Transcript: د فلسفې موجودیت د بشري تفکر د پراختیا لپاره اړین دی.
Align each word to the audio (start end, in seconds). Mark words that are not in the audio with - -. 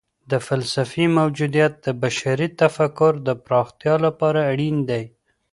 د 0.31 0.33
فلسفې 0.47 1.05
موجودیت 1.19 1.73
د 1.85 1.87
بشري 2.01 2.47
تفکر 2.61 3.13
د 3.27 3.29
پراختیا 3.45 3.95
لپاره 4.05 4.39
اړین 4.51 4.77
دی. 4.89 5.03